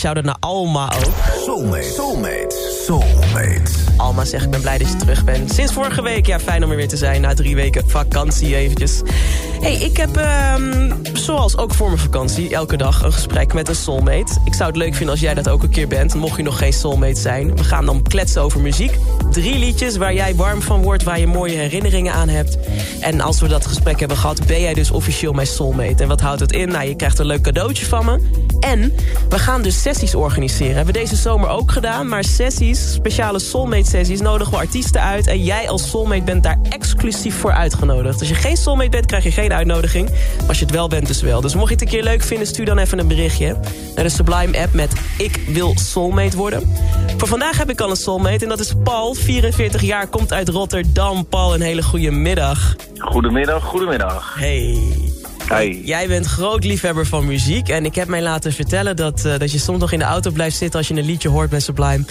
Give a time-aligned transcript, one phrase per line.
[0.00, 1.14] Shout-out naar Alma ook.
[1.44, 1.82] Soulmate.
[1.82, 2.82] Soulmate.
[2.86, 3.72] Soulmate.
[3.96, 5.52] Alma zegt, ik ben blij dat je terug bent.
[5.52, 7.20] Sinds vorige week, ja, fijn om er weer te zijn.
[7.20, 9.02] Na drie weken vakantie eventjes.
[9.60, 13.74] Hey, ik heb, ehm, zoals ook voor mijn vakantie, elke dag een gesprek met een
[13.74, 14.40] soulmate.
[14.44, 16.58] Ik zou het leuk vinden als jij dat ook een keer bent, mocht je nog
[16.58, 17.56] geen soulmate zijn.
[17.56, 18.96] We gaan dan kletsen over muziek.
[19.30, 22.58] Drie liedjes waar jij warm van wordt, waar je mooie herinneringen aan hebt.
[23.00, 26.02] En als we dat gesprek hebben gehad, ben jij dus officieel mijn soulmate.
[26.02, 26.68] En wat houdt het in?
[26.68, 28.20] Nou, je krijgt een leuk cadeautje van me.
[28.60, 28.92] En
[29.28, 30.74] we gaan dus sessies organiseren.
[30.74, 35.26] Hebben we deze zomer ook gedaan, maar sessies, speciale soulmate sessies nodigen we artiesten uit.
[35.26, 38.20] En jij als soulmate bent daar exclusief voor uitgenodigd.
[38.20, 40.10] Als je geen soulmate bent, krijg je geen uitnodiging.
[40.48, 41.40] Als je het wel bent, dus wel.
[41.40, 43.56] Dus mocht je het een keer leuk vinden, stuur dan even een berichtje.
[43.94, 46.74] Naar de Sublime app met Ik wil soulmate worden.
[47.16, 49.14] Voor vandaag heb ik al een soulmate en dat is Paul.
[49.14, 51.26] 44 jaar, komt uit Rotterdam.
[51.26, 52.76] Paul, een hele goede middag.
[52.98, 54.34] Goedemiddag, goedemiddag.
[54.38, 54.78] Hey.
[55.46, 55.80] Hey.
[55.84, 57.68] Jij bent groot liefhebber van muziek.
[57.68, 60.30] En ik heb mij laten vertellen dat, uh, dat je soms nog in de auto
[60.30, 60.78] blijft zitten...
[60.78, 62.04] als je een liedje hoort bij Sublime.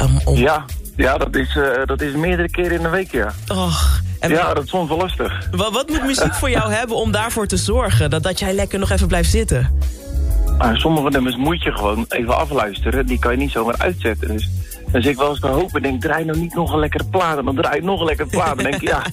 [0.00, 0.36] Um, om...
[0.36, 0.64] Ja,
[0.96, 3.32] ja dat, is, uh, dat is meerdere keren in de week, ja.
[3.48, 5.48] Och, en ja, dat is soms wel lastig.
[5.50, 8.10] Wat, wat moet muziek voor jou hebben om daarvoor te zorgen?
[8.10, 9.78] Dat, dat jij lekker nog even blijft zitten?
[10.62, 13.06] Uh, sommige nummers moet je gewoon even afluisteren.
[13.06, 14.28] Die kan je niet zomaar uitzetten.
[14.28, 14.50] Dus,
[14.92, 17.38] dus ik wel eens te hopen, denk, draai nou niet nog een lekkere plaat.
[17.38, 18.54] En dan draai ik nog een lekkere plaat.
[18.54, 19.02] Dan denk ik, ja...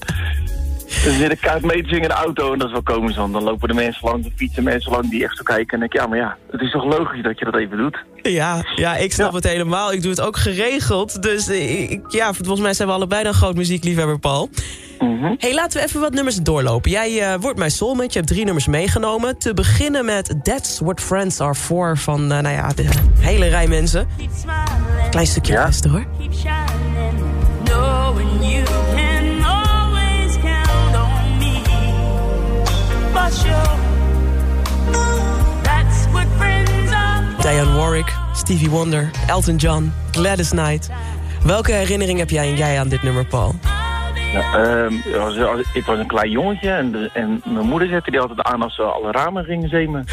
[1.04, 3.16] Dan zit ik koud mee te zingen in de auto en dat is wel komisch.
[3.16, 5.74] Want dan lopen de mensen langs, dan fietsen mensen lang die echt zo kijken.
[5.74, 7.98] En denk ik, ja, maar ja, het is toch logisch dat je dat even doet.
[8.22, 9.36] Ja, ja ik snap ja.
[9.36, 9.94] het helemaal.
[9.94, 11.22] Ik doe het ook geregeld.
[11.22, 14.50] Dus ik, ja, volgens mij zijn we allebei dan groot muziekliefhebber, Paul.
[15.04, 15.36] Mm -hmm.
[15.40, 16.92] hey, laten we even wat nummers doorlopen.
[16.92, 19.38] Jij uh, wordt mijn soulmate, je hebt drie nummers meegenomen.
[19.38, 22.86] Te beginnen met That's What Friends Are For van, uh, nou ja, de
[23.20, 24.08] hele rij mensen.
[25.10, 25.70] Klein stukje Ja.
[25.90, 26.06] hoor.
[26.20, 27.24] Keep shining,
[27.64, 28.64] knowing you
[28.96, 31.62] can always count on me.
[33.14, 33.78] For sure,
[35.62, 37.42] that's what friends are for.
[37.42, 40.90] Diane Warwick, Stevie Wonder, Elton John, Gladys Knight.
[41.46, 43.56] Welke herinnering heb jij en jij aan dit nummer, Paul?
[44.34, 48.12] Ja, ehm, ik was- als- ik was een klein jongetje en, en mijn moeder zette
[48.12, 50.06] die altijd aan als ze alle ramen gingen zemen.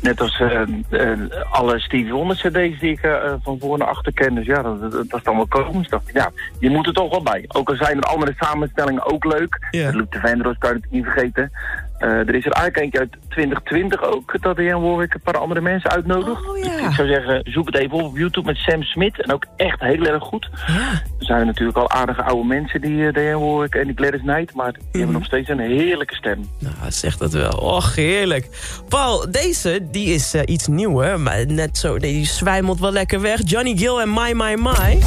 [0.00, 1.18] Net als eh, eh,
[1.50, 4.34] alle Stevie Wonder cd's die ik eh, van voor naar achter ken.
[4.34, 5.88] Dus ja, dat, dat, dat is dan wel komisch.
[5.88, 7.44] Dacht ja, je moet er toch wel bij.
[7.48, 9.66] Ook al zijn er andere samenstellingen ook leuk.
[9.70, 9.90] Ja.
[9.90, 11.50] Luke de Vandross kan je natuurlijk niet vergeten.
[11.98, 15.90] Eh, er is er eigenlijk uit 2020 ook, dat Diane Warwick een paar andere mensen
[15.90, 16.48] uitnodigt.
[16.48, 16.62] Oh, ja.
[16.64, 19.22] Dus ik zou zeggen, zoek het even op op YouTube met Sam Smith.
[19.22, 20.48] En ook echt heel erg goed.
[20.66, 20.74] Ja.
[21.18, 24.54] Er zijn natuurlijk al aardige oude mensen die uh, Diane Warwick en die Gladys Knight.
[24.54, 24.96] Maar die Mhm.
[24.98, 26.48] hebben nog steeds een heerlijke stem.
[26.58, 27.52] Nou, zegt dat wel.
[27.58, 28.48] Och, heerlijk.
[28.88, 33.40] Paul, deze die is eh, iets nieuwer, maar net zo, die zwijmelt wel lekker weg.
[33.44, 34.98] Johnny Gill en My My My.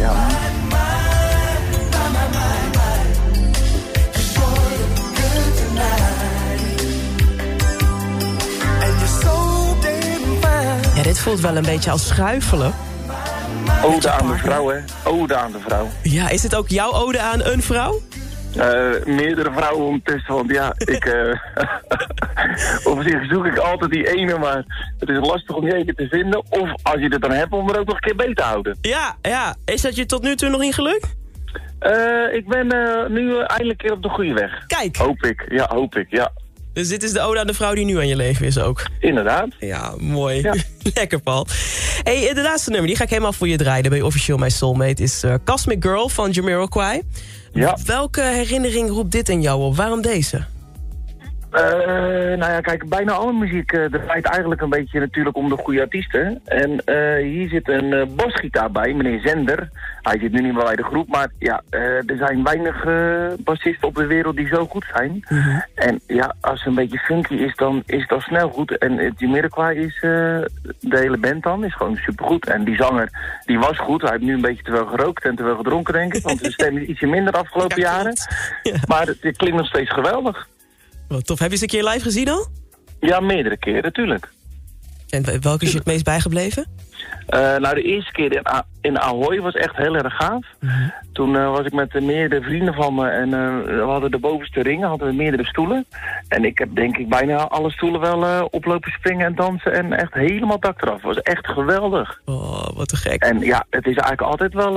[0.00, 0.26] Ja.
[11.12, 12.74] Dit voelt wel een beetje als schuifelen.
[13.84, 14.78] Ode aan de vrouw, hè.
[15.04, 15.88] Ode aan de vrouw.
[16.02, 18.00] Ja, is het ook jouw ode aan een vrouw?
[18.56, 21.04] Eh, meerdere vrouwen ondertussen, want ja, ik...
[21.04, 21.38] eh
[22.92, 24.64] op zich zoek ik altijd die ene, maar
[24.98, 26.42] het is lastig om die ene te vinden.
[26.50, 28.78] Of als je het dan hebt, om er ook nog een keer bij te houden.
[28.80, 29.54] Ja, ja.
[29.64, 31.14] Is dat je tot nu toe nog niet gelukt?
[31.78, 32.66] Eh, ik ben
[33.12, 34.66] nu eindelijk weer op de goede weg.
[34.66, 36.32] Kijk, Hoop ik, ja, hoop ik, ja.
[36.72, 38.82] dus dit is de ode aan de vrouw die nu aan je leven is ook.
[38.98, 39.48] Inderdaad.
[39.58, 40.40] Ja, mooi.
[40.42, 40.54] Ja.
[40.94, 41.46] Lekker, Paul.
[42.02, 43.88] Hey, de laatste nummer, die ga ik helemaal voor je draaien.
[43.88, 47.02] Ben je officieel mijn soulmate, is eh, Cosmic Girl van Jamiroquai.
[47.52, 47.78] Ja.
[47.84, 49.76] Welke herinnering roept dit in jou op?
[49.76, 50.44] Waarom deze?
[51.52, 55.56] Eh, nou ja, kijk, bijna alle muziek eh draait eigenlijk een beetje natuurlijk om de
[55.56, 56.40] goede artiesten.
[56.44, 59.68] En eh, hier zit een basgitaar bij, meneer Zender.
[60.02, 63.44] Hij zit nu niet meer bij de groep, maar ja, eh, er zijn weinig eh,
[63.44, 65.24] bassisten op de wereld die zo goed zijn.
[65.74, 68.78] En ja, als het een beetje funky is, dan is al snel goed.
[68.78, 70.00] En het Jamiroquai is, eh,
[70.80, 72.46] de hele band dan, is gewoon supergoed.
[72.46, 73.08] En die zanger,
[73.44, 74.02] die was goed.
[74.02, 76.22] Hij heeft nu een beetje te veel gerookt en te veel gedronken, denk ik.
[76.22, 78.14] Want zijn stem is ietsje minder de afgelopen Ja, jaren.
[78.88, 80.48] Maar het klinkt nog steeds geweldig.
[81.12, 81.38] Wat tof.
[81.38, 82.46] Heb je ze een keer live gezien al?
[83.00, 84.28] Ja, meerdere keren, natuurlijk.
[85.10, 86.66] En welke is je het meest bijgebleven?
[87.26, 90.46] Eh, nou, de eerste keer in, A- in Ahoy was echt heel erg gaaf.
[91.12, 93.30] Toen eh, was ik met eh, meerdere vrienden van me en
[93.64, 95.86] we hadden de bovenste ringen, hadden we meerdere stoelen.
[96.28, 100.14] En ik heb denk ik bijna alle stoelen wel oplopen springen en dansen en echt
[100.14, 100.94] helemaal dak eraf.
[100.94, 102.20] Het was echt geweldig.
[102.24, 103.22] Oh, wat te gek.
[103.22, 104.72] En ja, het is eigenlijk altijd wel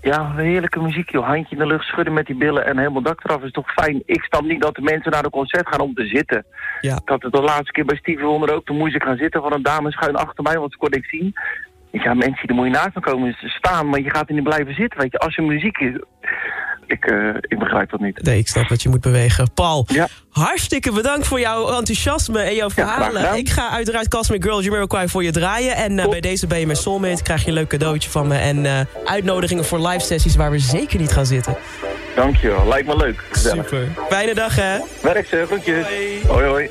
[0.00, 1.26] ja, heerlijke muziek, joh.
[1.26, 4.02] Handje in de lucht, schudden met die billen en helemaal dak eraf is toch fijn.
[4.04, 6.44] Ik snap niet dat de mensen naar de concert gaan om te zitten.
[6.80, 6.94] Ja.
[6.94, 8.64] Ik had het de laatste keer bij Stevie Wonder ook.
[8.64, 11.04] Toen moest ik gaan zitten van een dame schuin achter mij, want ze kon ik
[11.04, 11.32] zien.
[11.90, 14.44] Ik zei, mensen, dan moet je naast me komen staan, maar je gaat er niet
[14.44, 15.18] blijven zitten, weet je.
[15.18, 15.94] Als er muziek is...
[16.92, 18.22] Ik, eh, ik begrijp dat niet.
[18.22, 19.52] Nee, ik snap dat je moet bewegen.
[19.52, 20.08] Paul, Ja.
[20.30, 23.36] hartstikke bedankt voor jouw enthousiasme en jouw verhalen.
[23.36, 25.76] ik ga uiteraard Cosmic Girls Jamiroquai voor je draaien.
[25.76, 27.22] En eh, bij deze ben je mijn soulmate.
[27.22, 28.36] Krijg je een leuk cadeautje van me.
[28.36, 31.56] En eh, uitnodigingen voor live sessies waar we zeker niet gaan zitten.
[32.14, 33.24] Dankjewel, lijkt me leuk.
[33.30, 33.68] Gezellig.
[33.68, 33.88] Super.
[34.08, 34.78] Fijne dag, hè?
[35.02, 35.86] Werk ze, groetjes.
[35.86, 36.22] Hoi.
[36.26, 36.44] hoi.
[36.46, 36.70] hoi.